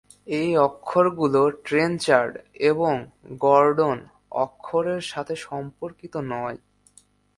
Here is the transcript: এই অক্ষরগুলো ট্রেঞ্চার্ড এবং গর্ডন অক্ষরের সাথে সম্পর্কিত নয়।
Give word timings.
এই 0.37 0.49
অক্ষরগুলো 0.67 1.41
ট্রেঞ্চার্ড 1.65 2.33
এবং 2.71 2.93
গর্ডন 3.43 3.97
অক্ষরের 4.43 5.01
সাথে 5.11 5.33
সম্পর্কিত 5.47 6.13
নয়। 6.33 6.57